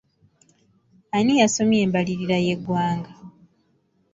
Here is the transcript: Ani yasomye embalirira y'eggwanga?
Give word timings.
Ani 1.17 1.33
yasomye 1.41 1.77
embalirira 1.85 2.37
y'eggwanga? 2.45 3.11